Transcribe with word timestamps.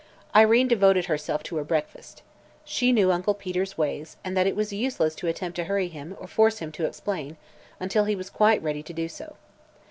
Irene 0.35 0.67
devoted 0.67 1.05
herself 1.05 1.43
to 1.43 1.57
her 1.57 1.63
breakfast. 1.63 2.23
She 2.65 2.91
knew 2.91 3.11
Uncle 3.11 3.35
Peter's 3.35 3.77
ways 3.77 4.17
and 4.23 4.35
that 4.35 4.47
it 4.47 4.55
was 4.55 4.73
useless 4.73 5.13
to 5.13 5.27
attempt 5.27 5.57
to 5.57 5.65
hurry 5.65 5.89
him 5.89 6.17
or 6.19 6.25
force 6.25 6.57
him 6.57 6.71
to 6.71 6.85
explain, 6.87 7.37
until 7.79 8.05
he 8.05 8.15
was 8.15 8.31
quite 8.31 8.63
ready 8.63 8.81
to 8.81 8.93
do 8.93 9.07
so. 9.07 9.35